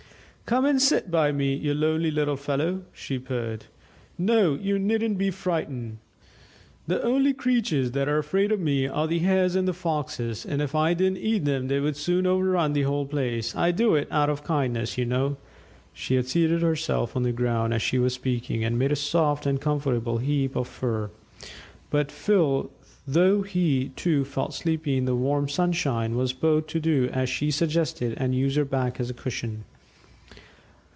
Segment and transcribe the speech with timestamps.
[0.47, 3.67] "Come and sit by me, you lonely little fellow," she purred.
[4.17, 5.95] "No you needn't be frightened.
[5.95, 9.55] ('I wasn't,' said Phil.) The only creatures that are afraid of me are the Hares
[9.55, 13.55] and Foxes, and if I didn't eat them they would soon overrun the whole place;
[13.55, 15.37] I do it out of kindness, you know."
[15.93, 19.45] She had seated herself on the ground as she was speaking, and made a soft
[19.45, 21.11] and comfortable heap of fur.
[21.89, 22.69] But Phil,
[23.07, 27.51] though he, too, felt sleepy in the warm sunshine, was both to do as she
[27.51, 29.63] suggested and use her back as a cushion.